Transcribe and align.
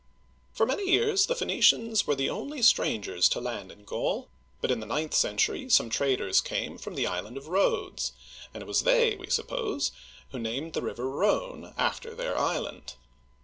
For 0.51 0.65
many 0.65 0.89
years 0.89 1.27
the 1.27 1.35
Phoenicians 1.35 2.07
were 2.07 2.15
the 2.15 2.27
only 2.27 2.63
strangers 2.63 3.29
to 3.29 3.39
land 3.39 3.71
in 3.71 3.83
Gaul, 3.83 4.29
but 4.59 4.71
in 4.71 4.79
the 4.79 4.87
ninth 4.87 5.13
century 5.13 5.69
some 5.69 5.91
traders 5.91 6.41
came 6.41 6.79
from 6.79 6.95
the 6.95 7.05
island 7.05 7.37
of 7.37 7.49
Rhodes, 7.49 8.13
and 8.51 8.63
it 8.63 8.67
was 8.67 8.81
they, 8.81 9.15
we 9.15 9.29
suppose, 9.29 9.91
who 10.31 10.39
named 10.39 10.73
the 10.73 10.81
river 10.81 11.07
Rhone 11.07 11.75
after 11.77 12.15
their 12.15 12.35
island. 12.35 12.95